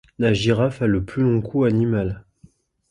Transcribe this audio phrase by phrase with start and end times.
[0.17, 2.25] La girafe a le plus long cou animal